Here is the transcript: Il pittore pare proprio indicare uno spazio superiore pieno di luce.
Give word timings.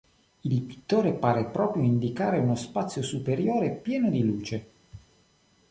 Il 0.41 0.63
pittore 0.63 1.13
pare 1.13 1.45
proprio 1.45 1.83
indicare 1.83 2.39
uno 2.39 2.55
spazio 2.55 3.03
superiore 3.03 3.69
pieno 3.75 4.09
di 4.09 4.23
luce. 4.23 4.69